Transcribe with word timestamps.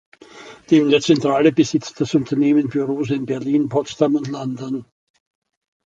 Neben 0.71 0.89
der 0.89 0.99
Zentrale 0.99 1.51
besitzt 1.51 2.01
das 2.01 2.15
Unternehmen 2.15 2.69
Büros 2.69 3.11
in 3.11 3.27
Berlin, 3.27 3.69
Potsdam 3.69 4.15
und 4.15 4.29
London. 4.29 4.83